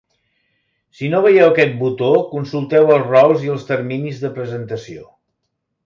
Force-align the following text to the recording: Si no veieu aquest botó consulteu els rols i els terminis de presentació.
Si 1.01 1.09
no 1.11 1.19
veieu 1.25 1.45
aquest 1.49 1.75
botó 1.83 2.09
consulteu 2.33 2.91
els 2.97 3.07
rols 3.13 3.47
i 3.49 3.55
els 3.59 3.71
terminis 3.71 4.27
de 4.27 4.37
presentació. 4.41 5.09